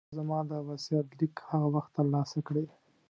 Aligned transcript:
ته 0.03 0.05
به 0.09 0.15
زما 0.19 0.39
دا 0.51 0.59
وصیت 0.69 1.07
لیک 1.19 1.33
هغه 1.49 1.67
وخت 1.75 1.91
ترلاسه 1.97 2.39
کړې. 2.47 2.65